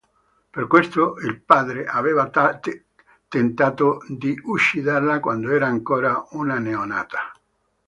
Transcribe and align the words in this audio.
Per 0.49 0.65
questo 0.65 1.17
il 1.19 1.39
padre 1.41 1.85
aveva 1.85 2.27
tentato 3.27 4.01
di 4.07 4.33
ucciderla 4.45 5.19
quando 5.19 5.51
era 5.51 5.67
ancora 5.67 6.25
una 6.31 6.57
neonata. 6.57 7.31